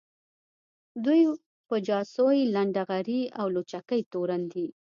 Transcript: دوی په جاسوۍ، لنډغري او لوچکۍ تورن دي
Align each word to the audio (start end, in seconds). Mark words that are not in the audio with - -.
دوی 1.05 1.21
په 1.67 1.75
جاسوۍ، 1.87 2.39
لنډغري 2.55 3.21
او 3.39 3.45
لوچکۍ 3.55 4.01
تورن 4.11 4.41
دي 4.53 4.67